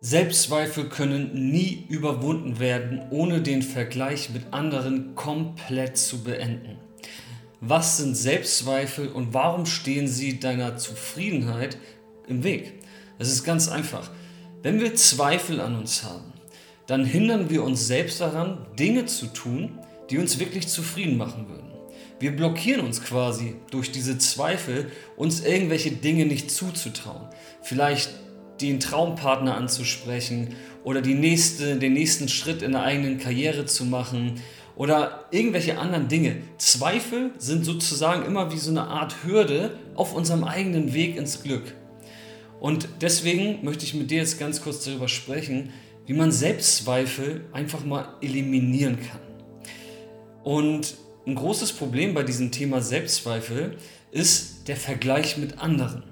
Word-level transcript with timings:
Selbstzweifel 0.00 0.88
können 0.88 1.50
nie 1.50 1.84
überwunden 1.88 2.60
werden, 2.60 3.02
ohne 3.10 3.42
den 3.42 3.62
Vergleich 3.62 4.30
mit 4.30 4.52
anderen 4.52 5.16
komplett 5.16 5.98
zu 5.98 6.22
beenden. 6.22 6.76
Was 7.60 7.96
sind 7.96 8.16
Selbstzweifel 8.16 9.08
und 9.08 9.34
warum 9.34 9.66
stehen 9.66 10.06
sie 10.06 10.38
deiner 10.38 10.76
Zufriedenheit 10.76 11.78
im 12.28 12.44
Weg? 12.44 12.74
Es 13.18 13.28
ist 13.28 13.42
ganz 13.42 13.66
einfach. 13.66 14.08
Wenn 14.62 14.78
wir 14.80 14.94
Zweifel 14.94 15.60
an 15.60 15.74
uns 15.74 16.04
haben, 16.04 16.32
dann 16.86 17.04
hindern 17.04 17.50
wir 17.50 17.64
uns 17.64 17.88
selbst 17.88 18.20
daran, 18.20 18.68
Dinge 18.78 19.06
zu 19.06 19.26
tun, 19.26 19.80
die 20.10 20.18
uns 20.18 20.38
wirklich 20.38 20.68
zufrieden 20.68 21.16
machen 21.16 21.48
würden. 21.48 21.72
Wir 22.20 22.36
blockieren 22.36 22.86
uns 22.86 23.02
quasi 23.02 23.56
durch 23.72 23.90
diese 23.90 24.16
Zweifel, 24.18 24.92
uns 25.16 25.40
irgendwelche 25.40 25.90
Dinge 25.90 26.24
nicht 26.24 26.52
zuzutrauen. 26.52 27.28
Vielleicht 27.62 28.10
den 28.60 28.80
Traumpartner 28.80 29.56
anzusprechen 29.56 30.54
oder 30.84 31.02
die 31.02 31.14
nächste, 31.14 31.76
den 31.76 31.92
nächsten 31.92 32.28
Schritt 32.28 32.62
in 32.62 32.72
der 32.72 32.82
eigenen 32.82 33.18
Karriere 33.18 33.66
zu 33.66 33.84
machen 33.84 34.40
oder 34.76 35.24
irgendwelche 35.30 35.78
anderen 35.78 36.08
Dinge. 36.08 36.36
Zweifel 36.58 37.32
sind 37.38 37.64
sozusagen 37.64 38.24
immer 38.24 38.52
wie 38.52 38.58
so 38.58 38.70
eine 38.70 38.84
Art 38.84 39.24
Hürde 39.24 39.76
auf 39.94 40.14
unserem 40.14 40.44
eigenen 40.44 40.94
Weg 40.94 41.16
ins 41.16 41.42
Glück. 41.42 41.74
Und 42.60 42.88
deswegen 43.00 43.64
möchte 43.64 43.84
ich 43.84 43.94
mit 43.94 44.10
dir 44.10 44.18
jetzt 44.18 44.38
ganz 44.38 44.62
kurz 44.62 44.84
darüber 44.84 45.08
sprechen, 45.08 45.70
wie 46.06 46.14
man 46.14 46.32
Selbstzweifel 46.32 47.44
einfach 47.52 47.84
mal 47.84 48.08
eliminieren 48.20 48.98
kann. 49.00 49.20
Und 50.42 50.96
ein 51.26 51.34
großes 51.34 51.72
Problem 51.72 52.14
bei 52.14 52.22
diesem 52.22 52.50
Thema 52.50 52.80
Selbstzweifel 52.80 53.76
ist 54.10 54.68
der 54.68 54.76
Vergleich 54.76 55.36
mit 55.36 55.58
anderen. 55.58 56.02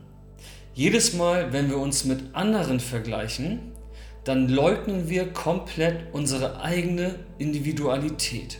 Jedes 0.76 1.14
Mal, 1.14 1.54
wenn 1.54 1.70
wir 1.70 1.78
uns 1.78 2.04
mit 2.04 2.34
anderen 2.34 2.80
vergleichen, 2.80 3.72
dann 4.24 4.46
leugnen 4.46 5.08
wir 5.08 5.32
komplett 5.32 6.12
unsere 6.12 6.60
eigene 6.60 7.14
Individualität. 7.38 8.58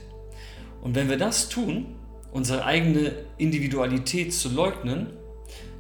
Und 0.80 0.94
wenn 0.94 1.10
wir 1.10 1.18
das 1.18 1.50
tun, 1.50 1.84
unsere 2.32 2.64
eigene 2.64 3.12
Individualität 3.36 4.32
zu 4.32 4.48
leugnen, 4.48 5.08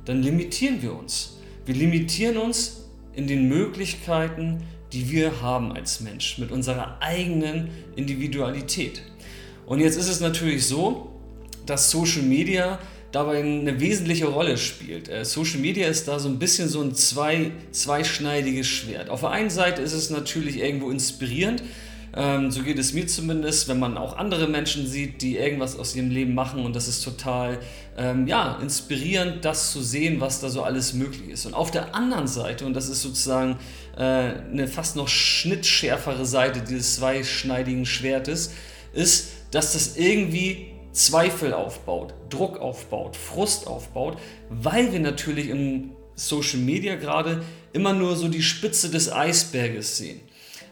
dann 0.04 0.22
limitieren 0.22 0.82
wir 0.82 0.94
uns. 0.94 1.38
Wir 1.64 1.74
limitieren 1.74 2.36
uns 2.36 2.84
in 3.14 3.26
den 3.26 3.48
Möglichkeiten, 3.48 4.62
die 4.92 5.10
wir 5.10 5.40
haben 5.40 5.72
als 5.72 6.00
Mensch, 6.02 6.36
mit 6.36 6.50
unserer 6.50 6.98
eigenen 7.00 7.70
Individualität. 7.96 9.00
Und 9.64 9.80
jetzt 9.80 9.96
ist 9.96 10.08
es 10.08 10.20
natürlich 10.20 10.66
so, 10.66 11.18
dass 11.64 11.90
Social 11.90 12.24
Media 12.24 12.78
dabei 13.12 13.38
eine 13.40 13.80
wesentliche 13.80 14.26
Rolle 14.26 14.58
spielt. 14.58 15.08
Äh, 15.08 15.24
Social 15.24 15.58
Media 15.58 15.88
ist 15.88 16.08
da 16.08 16.18
so 16.18 16.28
ein 16.28 16.38
bisschen 16.38 16.68
so 16.68 16.82
ein 16.82 16.94
zwei, 16.94 17.52
zweischneidiges 17.70 18.66
Schwert. 18.66 19.10
Auf 19.10 19.20
der 19.20 19.30
einen 19.30 19.50
Seite 19.50 19.82
ist 19.82 19.92
es 19.92 20.10
natürlich 20.10 20.58
irgendwo 20.58 20.90
inspirierend, 20.90 21.62
ähm, 22.16 22.50
so 22.50 22.62
geht 22.62 22.78
es 22.78 22.94
mir 22.94 23.06
zumindest, 23.06 23.68
wenn 23.68 23.78
man 23.78 23.98
auch 23.98 24.16
andere 24.16 24.48
Menschen 24.48 24.86
sieht, 24.86 25.20
die 25.20 25.36
irgendwas 25.36 25.78
aus 25.78 25.94
ihrem 25.94 26.10
Leben 26.10 26.34
machen 26.34 26.64
und 26.64 26.74
das 26.74 26.88
ist 26.88 27.04
total 27.04 27.58
ähm, 27.98 28.26
ja, 28.26 28.58
inspirierend, 28.62 29.44
das 29.44 29.70
zu 29.70 29.82
sehen, 29.82 30.18
was 30.18 30.40
da 30.40 30.48
so 30.48 30.62
alles 30.62 30.94
möglich 30.94 31.28
ist. 31.28 31.44
Und 31.44 31.52
auf 31.52 31.70
der 31.70 31.94
anderen 31.94 32.26
Seite, 32.26 32.64
und 32.64 32.72
das 32.72 32.88
ist 32.88 33.02
sozusagen 33.02 33.58
äh, 33.98 34.00
eine 34.00 34.66
fast 34.66 34.96
noch 34.96 35.08
schnittschärfere 35.08 36.24
Seite 36.24 36.60
dieses 36.60 36.96
zweischneidigen 36.96 37.84
Schwertes, 37.84 38.54
ist, 38.94 39.32
dass 39.50 39.74
das 39.74 39.98
irgendwie 39.98 40.68
Zweifel 40.96 41.52
aufbaut, 41.52 42.14
Druck 42.30 42.58
aufbaut, 42.58 43.16
Frust 43.16 43.66
aufbaut, 43.66 44.16
weil 44.48 44.92
wir 44.92 45.00
natürlich 45.00 45.50
im 45.50 45.90
Social 46.14 46.60
Media 46.60 46.96
gerade 46.96 47.44
immer 47.74 47.92
nur 47.92 48.16
so 48.16 48.28
die 48.28 48.42
Spitze 48.42 48.90
des 48.90 49.12
Eisberges 49.12 49.98
sehen. 49.98 50.22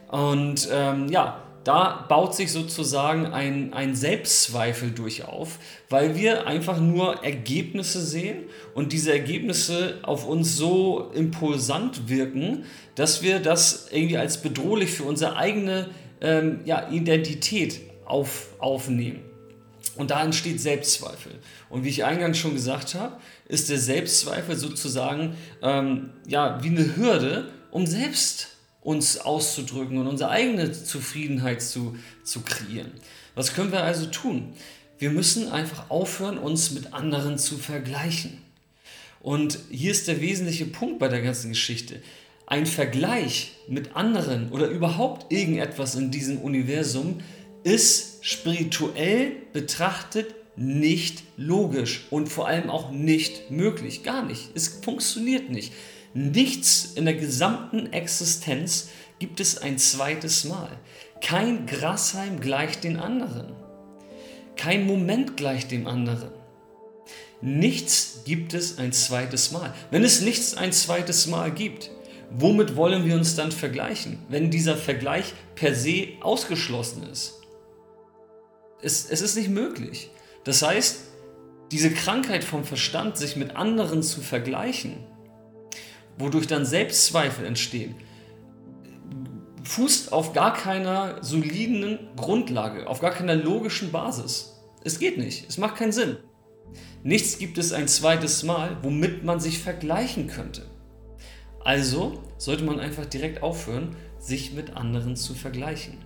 Und 0.09 0.67
ähm, 0.73 1.09
ja, 1.11 1.43
da 1.65 2.07
baut 2.09 2.35
sich 2.35 2.53
sozusagen 2.53 3.27
ein, 3.27 3.75
ein 3.75 3.95
Selbstzweifel 3.95 4.93
durch 4.93 5.27
auf, 5.27 5.59
weil 5.91 6.17
wir 6.17 6.47
einfach 6.47 6.81
nur 6.81 7.23
Ergebnisse 7.23 8.01
sehen 8.01 8.45
und 8.75 8.93
diese 8.93 9.13
Ergebnisse 9.13 9.99
auf 10.03 10.27
uns 10.27 10.57
so 10.57 11.11
impulsant 11.15 12.09
wirken, 12.09 12.65
dass 12.95 13.23
wir 13.23 13.41
das 13.41 13.89
irgendwie 13.91 14.17
als 14.17 14.41
bedrohlich 14.41 14.91
für 14.91 15.05
unsere 15.05 15.37
eigene 15.37 15.91
ähm, 16.23 16.61
ja, 16.65 16.89
Identität 16.91 17.81
auf, 18.07 18.49
aufnehmen. 18.59 19.34
Und 19.97 20.11
da 20.11 20.23
entsteht 20.25 20.61
Selbstzweifel. 20.61 21.39
Und 21.69 21.85
wie 21.85 21.89
ich 21.89 22.05
eingangs 22.05 22.39
schon 22.39 22.55
gesagt 22.55 22.95
habe, 22.95 23.17
ist 23.47 23.71
der 23.71 23.79
Selbstzweifel 23.79 24.57
sozusagen 24.57 25.37
ähm, 25.63 26.11
ja, 26.27 26.63
wie 26.63 26.69
eine 26.69 26.97
Hürde, 26.97 27.53
um 27.71 27.87
selbst 27.87 28.49
uns 28.83 29.19
auszudrücken 29.19 29.99
und 29.99 30.07
unsere 30.07 30.31
eigene 30.31 30.73
Zufriedenheit 30.73 31.63
zu, 31.63 31.97
zu 32.23 32.43
kreieren. 32.43 32.93
Was 33.35 33.55
können 33.55 33.73
wir 33.73 33.83
also 33.83 34.07
tun? 34.07 34.53
Wir 34.99 35.11
müssen 35.11 35.51
einfach 35.51 35.91
aufhören, 35.91 36.39
uns 36.39 36.71
mit 36.71 36.93
anderen 36.93 37.39
zu 37.39 37.57
vergleichen. 37.57 38.39
Und 39.21 39.59
hier 39.71 39.91
ist 39.91 40.07
der 40.07 40.21
wesentliche 40.21 40.67
Punkt 40.67 40.99
bei 40.99 41.09
der 41.09 41.23
ganzen 41.23 41.49
Geschichte. 41.49 42.01
Ein 42.47 42.67
Vergleich 42.67 43.53
mit 43.69 43.97
anderen 43.97 44.53
oder 44.53 44.69
überhaupt 44.69 45.33
irgendetwas 45.33 45.95
in 45.95 46.11
diesem 46.11 46.39
Universum 46.39 47.21
ist 47.63 48.14
spirituell 48.25 49.33
betrachtet 49.53 50.35
nicht 50.57 51.25
logisch 51.37 52.07
und 52.09 52.31
vor 52.31 52.49
allem 52.49 52.71
auch 52.71 52.91
nicht 52.91 53.51
möglich. 53.51 54.03
Gar 54.03 54.25
nicht. 54.25 54.49
Es 54.55 54.69
funktioniert 54.69 55.51
nicht. 55.51 55.75
Nichts 56.15 56.93
in 56.95 57.05
der 57.05 57.17
gesamten 57.17 57.93
Existenz 57.93 58.89
gibt 59.19 59.41
es 59.41 59.59
ein 59.59 59.77
zweites 59.77 60.45
Mal. 60.45 60.71
Kein 61.21 61.67
Grashalm 61.67 62.41
gleicht 62.41 62.83
den 62.83 62.97
anderen. 62.97 63.53
Kein 64.57 64.87
Moment 64.87 65.37
gleicht 65.37 65.71
dem 65.71 65.87
anderen. 65.87 66.31
Nichts 67.43 68.23
gibt 68.25 68.55
es 68.55 68.79
ein 68.79 68.93
zweites 68.93 69.53
Mal. 69.53 69.75
Wenn 69.91 70.03
es 70.03 70.23
nichts 70.23 70.55
ein 70.55 70.73
zweites 70.73 71.27
Mal 71.27 71.53
gibt, 71.53 71.91
womit 72.31 72.75
wollen 72.75 73.05
wir 73.05 73.17
uns 73.17 73.37
dann 73.37 73.53
vergleichen, 73.53 74.19
wenn 74.31 74.51
dieser 74.51 74.79
Vergleich 74.79 75.35
per 75.57 75.75
se 75.75 76.09
ausgeschlossen 76.23 77.03
ist? 77.13 77.44
Es, 78.85 79.09
es 79.11 79.23
ist 79.23 79.37
nicht 79.37 79.49
möglich. 79.49 80.11
Das 80.45 80.63
heißt, 80.63 81.01
diese 81.73 81.91
Krankheit 81.91 82.45
vom 82.45 82.65
Verstand, 82.65 83.17
sich 83.17 83.37
mit 83.37 83.57
anderen 83.57 84.03
zu 84.03 84.21
vergleichen, 84.21 84.99
wodurch 86.19 86.47
dann 86.47 86.67
Selbstzweifel 86.67 87.47
entstehen, 87.47 87.97
fußt 89.65 90.13
auf 90.13 90.35
gar 90.35 90.53
keiner 90.53 91.23
soliden 91.23 92.11
Grundlage, 92.17 92.87
auf 92.87 93.01
gar 93.01 93.11
keiner 93.11 93.35
logischen 93.35 93.91
Basis. 93.91 94.61
Es 94.85 94.99
geht 94.99 95.17
nicht, 95.17 95.49
es 95.49 95.57
macht 95.57 95.77
keinen 95.77 95.93
Sinn. 95.93 96.19
Nichts 97.03 97.39
gibt 97.39 97.59
es 97.59 97.73
ein 97.73 97.89
zweites 97.89 98.43
Mal, 98.43 98.77
womit 98.83 99.25
man 99.25 99.41
sich 99.41 99.59
vergleichen 99.59 100.27
könnte. 100.27 100.67
Also 101.65 102.23
sollte 102.37 102.65
man 102.65 102.81
einfach 102.81 103.07
direkt 103.07 103.43
aufhören, 103.43 103.97
sich 104.19 104.53
mit 104.53 104.77
anderen 104.77 105.17
zu 105.17 105.35
vergleichen. 105.35 105.99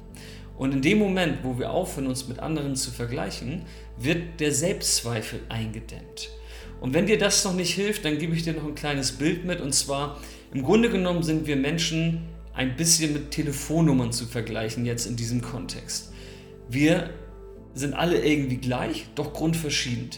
Und 0.59 0.73
in 0.73 0.83
dem 0.83 0.99
Moment, 0.99 1.39
wo 1.45 1.59
wir 1.59 1.71
aufhören, 1.71 2.09
uns 2.09 2.27
mit 2.27 2.41
anderen 2.41 2.75
zu 2.75 2.91
vergleichen, 2.91 3.63
wird 3.97 4.41
der 4.41 4.53
Selbstzweifel 4.53 5.41
eingedämmt. 5.49 6.31
Und 6.81 6.95
wenn 6.95 7.07
dir 7.07 7.19
das 7.19 7.45
noch 7.45 7.55
nicht 7.55 7.75
hilft, 7.75 8.05
dann 8.05 8.19
gebe 8.19 8.35
ich 8.35 8.43
dir 8.43 8.55
noch 8.55 8.65
ein 8.65 8.75
kleines 8.75 9.13
Bild 9.13 9.45
mit. 9.45 9.61
Und 9.61 9.73
zwar, 9.73 10.21
im 10.53 10.65
Grunde 10.65 10.91
genommen 10.91 11.23
sind 11.23 11.47
wir 11.47 11.57
Menschen 11.57 12.23
ein 12.55 12.77
bisschen 12.77 13.13
mit 13.13 13.31
Telefonnummern 13.31 14.13
zu 14.13 14.27
vergleichen, 14.27 14.85
jetzt 14.85 15.07
in 15.07 15.15
diesem 15.15 15.43
Kontext. 15.43 16.13
Wir 16.69 17.11
sind 17.75 17.95
alle 17.95 18.25
irgendwie 18.25 18.57
gleich, 18.57 19.07
doch 19.15 19.33
grundverschieden. 19.33 20.11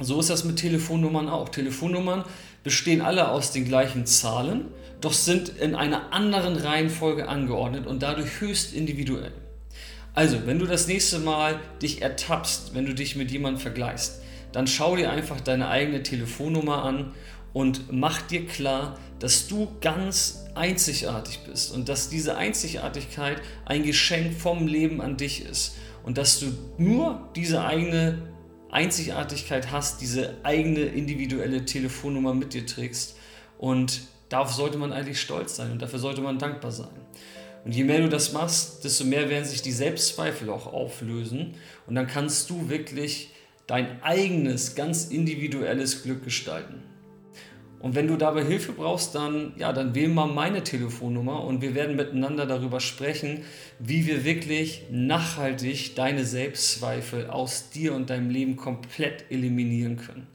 So 0.00 0.20
ist 0.20 0.30
das 0.30 0.44
mit 0.44 0.56
Telefonnummern 0.56 1.28
auch. 1.28 1.50
Telefonnummern 1.50 2.24
bestehen 2.64 3.02
alle 3.02 3.28
aus 3.30 3.52
den 3.52 3.66
gleichen 3.66 4.06
Zahlen, 4.06 4.68
doch 5.02 5.12
sind 5.12 5.50
in 5.50 5.74
einer 5.74 6.14
anderen 6.14 6.56
Reihenfolge 6.56 7.28
angeordnet 7.28 7.86
und 7.86 8.02
dadurch 8.02 8.40
höchst 8.40 8.74
individuell. 8.74 9.32
Also, 10.16 10.46
wenn 10.46 10.58
du 10.58 10.64
das 10.64 10.86
nächste 10.88 11.18
Mal 11.18 11.60
dich 11.82 12.00
ertappst, 12.00 12.74
wenn 12.74 12.86
du 12.86 12.94
dich 12.94 13.16
mit 13.16 13.30
jemandem 13.30 13.60
vergleichst, 13.60 14.22
dann 14.50 14.66
schau 14.66 14.96
dir 14.96 15.10
einfach 15.10 15.42
deine 15.42 15.68
eigene 15.68 16.02
Telefonnummer 16.02 16.84
an 16.84 17.12
und 17.52 17.92
mach 17.92 18.22
dir 18.22 18.46
klar, 18.46 18.98
dass 19.18 19.46
du 19.46 19.68
ganz 19.82 20.46
einzigartig 20.54 21.40
bist 21.40 21.70
und 21.70 21.90
dass 21.90 22.08
diese 22.08 22.38
Einzigartigkeit 22.38 23.42
ein 23.66 23.82
Geschenk 23.82 24.32
vom 24.32 24.66
Leben 24.66 25.02
an 25.02 25.18
dich 25.18 25.44
ist 25.44 25.76
und 26.02 26.16
dass 26.16 26.40
du 26.40 26.46
nur 26.78 27.28
diese 27.36 27.62
eigene 27.62 28.16
Einzigartigkeit 28.70 29.70
hast, 29.70 30.00
diese 30.00 30.34
eigene 30.44 30.80
individuelle 30.80 31.66
Telefonnummer 31.66 32.32
mit 32.32 32.54
dir 32.54 32.64
trägst 32.64 33.18
und 33.58 34.00
darauf 34.30 34.50
sollte 34.50 34.78
man 34.78 34.94
eigentlich 34.94 35.20
stolz 35.20 35.56
sein 35.56 35.72
und 35.72 35.82
dafür 35.82 35.98
sollte 35.98 36.22
man 36.22 36.38
dankbar 36.38 36.72
sein. 36.72 37.05
Und 37.66 37.74
je 37.74 37.82
mehr 37.82 38.00
du 38.00 38.08
das 38.08 38.32
machst, 38.32 38.84
desto 38.84 39.02
mehr 39.02 39.28
werden 39.28 39.44
sich 39.44 39.60
die 39.60 39.72
Selbstzweifel 39.72 40.50
auch 40.50 40.72
auflösen. 40.72 41.54
Und 41.88 41.96
dann 41.96 42.06
kannst 42.06 42.48
du 42.48 42.68
wirklich 42.68 43.30
dein 43.66 44.00
eigenes, 44.04 44.76
ganz 44.76 45.06
individuelles 45.06 46.04
Glück 46.04 46.22
gestalten. 46.22 46.80
Und 47.80 47.96
wenn 47.96 48.06
du 48.06 48.16
dabei 48.16 48.44
Hilfe 48.44 48.70
brauchst, 48.70 49.16
dann, 49.16 49.52
ja, 49.56 49.72
dann 49.72 49.96
wähl 49.96 50.06
mal 50.06 50.28
meine 50.28 50.62
Telefonnummer 50.62 51.42
und 51.42 51.60
wir 51.60 51.74
werden 51.74 51.96
miteinander 51.96 52.46
darüber 52.46 52.78
sprechen, 52.78 53.42
wie 53.80 54.06
wir 54.06 54.24
wirklich 54.24 54.84
nachhaltig 54.92 55.96
deine 55.96 56.24
Selbstzweifel 56.24 57.28
aus 57.28 57.70
dir 57.70 57.94
und 57.94 58.10
deinem 58.10 58.30
Leben 58.30 58.54
komplett 58.54 59.24
eliminieren 59.28 59.96
können. 59.96 60.28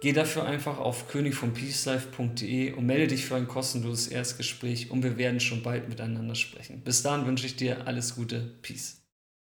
Geh 0.00 0.12
dafür 0.12 0.46
einfach 0.46 0.78
auf 0.78 1.08
königvonpeacelife.de 1.08 2.72
und 2.72 2.86
melde 2.86 3.08
dich 3.08 3.26
für 3.26 3.36
ein 3.36 3.46
kostenloses 3.46 4.08
Erstgespräch 4.08 4.90
und 4.90 5.02
wir 5.02 5.18
werden 5.18 5.40
schon 5.40 5.62
bald 5.62 5.90
miteinander 5.90 6.34
sprechen. 6.34 6.80
Bis 6.80 7.02
dahin 7.02 7.26
wünsche 7.26 7.46
ich 7.46 7.56
dir 7.56 7.86
alles 7.86 8.14
Gute. 8.14 8.54
Peace. 8.62 8.99